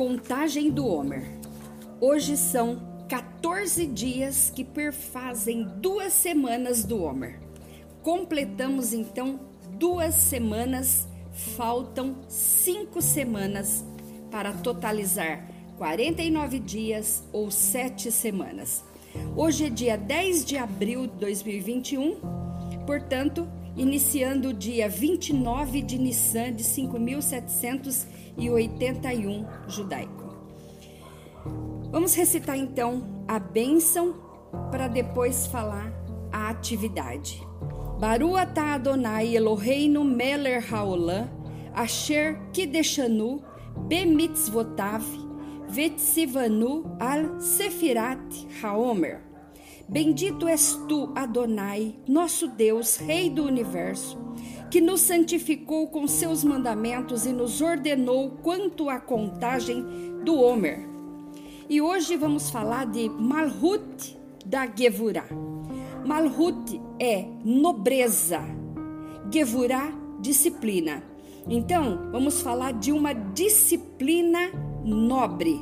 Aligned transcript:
Contagem 0.00 0.70
do 0.70 0.86
Homer. 0.86 1.26
Hoje 2.00 2.34
são 2.34 2.80
14 3.06 3.86
dias 3.86 4.48
que 4.48 4.64
perfazem 4.64 5.62
duas 5.76 6.14
semanas 6.14 6.84
do 6.84 7.02
Homer. 7.02 7.38
Completamos 8.02 8.94
então 8.94 9.38
duas 9.72 10.14
semanas, 10.14 11.06
faltam 11.54 12.16
cinco 12.28 13.02
semanas 13.02 13.84
para 14.30 14.54
totalizar 14.54 15.46
49 15.76 16.58
dias 16.60 17.22
ou 17.30 17.50
sete 17.50 18.10
semanas. 18.10 18.82
Hoje 19.36 19.66
é 19.66 19.68
dia 19.68 19.98
10 19.98 20.46
de 20.46 20.56
abril 20.56 21.08
de 21.08 21.16
2021, 21.18 22.16
portanto, 22.86 23.46
iniciando 23.76 24.48
o 24.48 24.54
dia 24.54 24.88
29 24.88 25.82
de 25.82 25.98
Nissan 25.98 26.52
de 26.52 26.64
5781 26.64 29.46
judaico. 29.68 30.34
Vamos 31.90 32.14
recitar 32.14 32.56
então 32.56 33.24
a 33.26 33.38
bênção 33.38 34.14
para 34.70 34.88
depois 34.88 35.46
falar 35.46 35.92
a 36.32 36.48
atividade. 36.48 37.46
Baru 37.98 38.36
atah 38.36 38.74
Adonai 38.74 39.36
Eloheinu 39.36 40.04
meler 40.04 40.62
haolam 40.72 41.28
asher 41.74 42.38
kideshanu 42.52 43.42
bemitzvotav 43.88 45.02
vetzivanu 45.68 46.96
al 46.98 47.40
sefirat 47.40 48.18
haomer. 48.62 49.29
Bendito 49.90 50.46
és 50.46 50.78
tu, 50.88 51.10
Adonai, 51.16 51.96
nosso 52.06 52.46
Deus, 52.46 52.96
Rei 52.96 53.28
do 53.28 53.42
universo, 53.42 54.16
que 54.70 54.80
nos 54.80 55.00
santificou 55.00 55.88
com 55.88 56.06
seus 56.06 56.44
mandamentos 56.44 57.26
e 57.26 57.32
nos 57.32 57.60
ordenou 57.60 58.30
quanto 58.40 58.88
à 58.88 59.00
contagem 59.00 59.84
do 60.24 60.36
Homer. 60.36 60.88
E 61.68 61.80
hoje 61.80 62.16
vamos 62.16 62.50
falar 62.50 62.86
de 62.86 63.08
Malhut 63.08 64.16
da 64.46 64.64
Gevurah. 64.64 65.26
Malhut 66.06 66.80
é 67.00 67.26
nobreza, 67.44 68.42
Gevurah, 69.28 69.92
disciplina. 70.20 71.02
Então, 71.48 72.10
vamos 72.12 72.40
falar 72.40 72.74
de 72.74 72.92
uma 72.92 73.12
disciplina 73.12 74.52
nobre, 74.84 75.60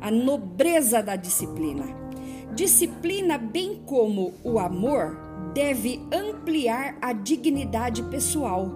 a 0.00 0.10
nobreza 0.10 1.02
da 1.02 1.16
disciplina. 1.16 2.07
Disciplina, 2.54 3.38
bem 3.38 3.82
como 3.86 4.34
o 4.42 4.58
amor, 4.58 5.16
deve 5.54 6.00
ampliar 6.12 6.96
a 7.00 7.12
dignidade 7.12 8.02
pessoal. 8.04 8.70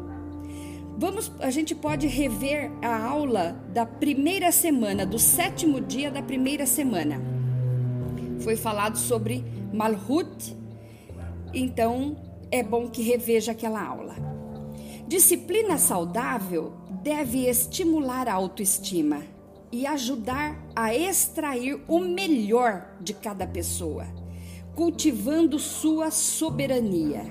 Vamos, 0.96 1.32
a 1.40 1.50
gente 1.50 1.74
pode 1.74 2.06
rever 2.06 2.70
a 2.82 3.04
aula 3.04 3.56
da 3.72 3.84
primeira 3.84 4.52
semana, 4.52 5.04
do 5.04 5.18
sétimo 5.18 5.80
dia 5.80 6.10
da 6.10 6.22
primeira 6.22 6.66
semana. 6.66 7.20
Foi 8.40 8.56
falado 8.56 8.96
sobre 8.96 9.44
Malhut, 9.72 10.56
então 11.52 12.16
é 12.50 12.62
bom 12.62 12.88
que 12.88 13.02
reveja 13.02 13.52
aquela 13.52 13.82
aula. 13.84 14.14
Disciplina 15.08 15.78
saudável 15.78 16.72
deve 17.02 17.48
estimular 17.48 18.28
a 18.28 18.34
autoestima 18.34 19.22
e 19.72 19.86
ajudar 19.86 20.62
a 20.76 20.94
extrair 20.94 21.82
o 21.88 21.98
melhor 21.98 22.94
de 23.00 23.14
cada 23.14 23.46
pessoa, 23.46 24.06
cultivando 24.76 25.58
sua 25.58 26.10
soberania. 26.10 27.24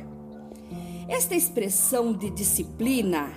Esta 1.08 1.36
expressão 1.36 2.12
de 2.12 2.32
disciplina 2.32 3.32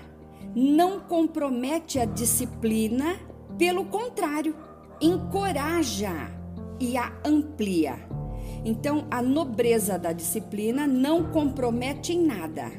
não 0.57 1.01
compromete 1.01 1.99
a 1.99 2.07
disciplina, 2.07 3.17
pelo 3.59 3.85
contrário, 3.85 4.57
encoraja 5.01 6.13
e 6.81 6.97
a 6.97 7.13
amplia. 7.25 7.99
Então, 8.65 9.07
a 9.11 9.21
nobreza 9.21 9.99
da 9.99 10.13
disciplina 10.13 10.87
não 10.87 11.31
compromete 11.31 12.13
em 12.15 12.25
nada. 12.25 12.71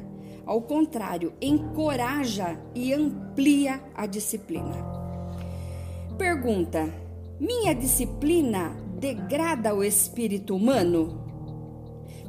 Ao 0.44 0.62
contrário, 0.62 1.32
encoraja 1.40 2.58
e 2.74 2.92
amplia 2.92 3.80
a 3.94 4.06
disciplina. 4.06 4.95
Pergunta: 6.18 6.88
Minha 7.38 7.74
disciplina 7.74 8.74
degrada 8.98 9.74
o 9.74 9.84
espírito 9.84 10.56
humano? 10.56 11.20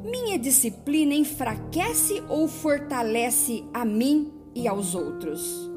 Minha 0.04 0.38
disciplina 0.38 1.14
enfraquece 1.14 2.22
ou 2.28 2.46
fortalece 2.46 3.64
a 3.72 3.86
mim 3.86 4.30
e 4.54 4.68
aos 4.68 4.94
outros? 4.94 5.70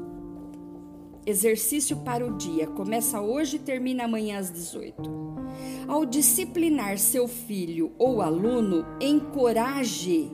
Exercício 1.24 1.96
para 1.98 2.26
o 2.26 2.36
dia. 2.36 2.66
Começa 2.66 3.18
hoje 3.18 3.56
e 3.56 3.60
termina 3.60 4.04
amanhã 4.04 4.38
às 4.38 4.52
18. 4.52 5.10
Ao 5.88 6.04
disciplinar 6.04 6.98
seu 6.98 7.26
filho 7.26 7.92
ou 7.98 8.20
aluno, 8.20 8.84
encoraje 9.00 10.30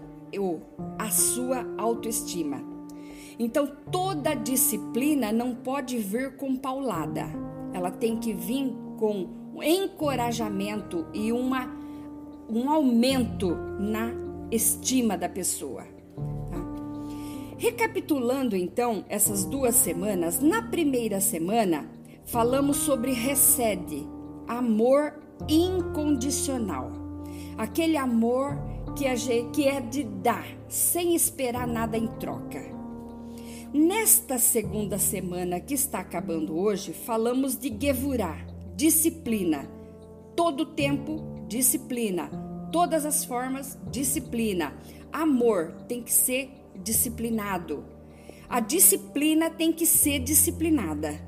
a 0.98 1.10
sua 1.10 1.64
autoestima. 1.78 2.60
Então, 3.38 3.70
toda 3.92 4.34
disciplina 4.34 5.30
não 5.30 5.54
pode 5.54 5.96
vir 5.98 6.36
com 6.36 6.56
paulada 6.56 7.28
ela 7.78 7.90
tem 7.90 8.16
que 8.16 8.32
vir 8.32 8.74
com 8.98 9.38
encorajamento 9.62 11.06
e 11.14 11.32
uma, 11.32 11.70
um 12.48 12.70
aumento 12.70 13.54
na 13.78 14.10
estima 14.50 15.16
da 15.16 15.28
pessoa. 15.28 15.84
Tá? 16.50 16.58
Recapitulando 17.56 18.56
então 18.56 19.04
essas 19.08 19.44
duas 19.44 19.74
semanas, 19.74 20.40
na 20.40 20.62
primeira 20.62 21.20
semana 21.20 21.88
falamos 22.24 22.76
sobre 22.78 23.12
recede, 23.12 24.06
amor 24.46 25.14
incondicional, 25.48 26.90
aquele 27.56 27.96
amor 27.96 28.58
que, 28.96 29.06
a, 29.06 29.14
que 29.52 29.66
é 29.66 29.80
de 29.80 30.04
dar, 30.04 30.46
sem 30.68 31.14
esperar 31.14 31.66
nada 31.66 31.96
em 31.96 32.06
troca. 32.18 32.67
Nesta 33.72 34.38
segunda 34.38 34.98
semana 34.98 35.60
que 35.60 35.74
está 35.74 35.98
acabando 35.98 36.58
hoje, 36.58 36.94
falamos 36.94 37.54
de 37.54 37.68
Gevurah, 37.78 38.46
disciplina. 38.74 39.68
Todo 40.34 40.64
tempo, 40.64 41.44
disciplina. 41.46 42.30
Todas 42.72 43.04
as 43.04 43.26
formas, 43.26 43.78
disciplina. 43.90 44.72
Amor 45.12 45.72
tem 45.86 46.02
que 46.02 46.10
ser 46.10 46.48
disciplinado. 46.82 47.84
A 48.48 48.58
disciplina 48.58 49.50
tem 49.50 49.70
que 49.70 49.84
ser 49.84 50.20
disciplinada. 50.20 51.20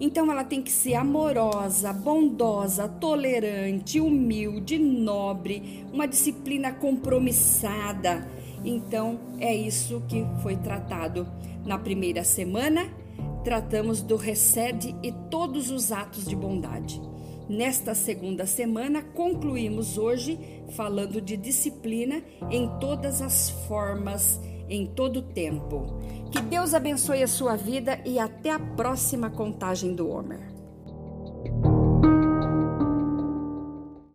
Então 0.00 0.28
ela 0.32 0.42
tem 0.42 0.60
que 0.60 0.72
ser 0.72 0.94
amorosa, 0.94 1.92
bondosa, 1.92 2.88
tolerante, 2.88 4.00
humilde, 4.00 4.80
nobre, 4.80 5.86
uma 5.92 6.08
disciplina 6.08 6.72
compromissada 6.72 8.34
então, 8.66 9.18
é 9.38 9.54
isso 9.54 10.02
que 10.08 10.26
foi 10.42 10.56
tratado 10.56 11.26
na 11.64 11.78
primeira 11.78 12.24
semana. 12.24 12.88
Tratamos 13.44 14.02
do 14.02 14.16
recede 14.16 14.94
e 15.02 15.12
todos 15.30 15.70
os 15.70 15.92
atos 15.92 16.24
de 16.24 16.34
bondade. 16.34 17.00
Nesta 17.48 17.94
segunda 17.94 18.44
semana, 18.44 19.02
concluímos 19.02 19.96
hoje 19.98 20.36
falando 20.70 21.20
de 21.20 21.36
disciplina 21.36 22.20
em 22.50 22.68
todas 22.80 23.22
as 23.22 23.50
formas, 23.68 24.40
em 24.68 24.84
todo 24.84 25.18
o 25.18 25.22
tempo. 25.22 25.96
Que 26.32 26.40
Deus 26.40 26.74
abençoe 26.74 27.22
a 27.22 27.28
sua 27.28 27.54
vida 27.54 28.00
e 28.04 28.18
até 28.18 28.50
a 28.50 28.58
próxima 28.58 29.30
contagem 29.30 29.94
do 29.94 30.08
Homer. 30.08 30.55